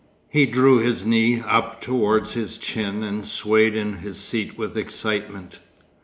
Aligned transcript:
He 0.31 0.47
drew 0.47 0.79
his 0.79 1.05
knee 1.05 1.41
up 1.41 1.79
towards 1.79 2.33
his 2.33 2.57
chin 2.57 3.03
and 3.03 3.23
swayed 3.23 3.75
in 3.75 3.97
his 3.99 4.17
seat 4.19 4.57
with 4.57 4.75
excitement. 4.75 5.59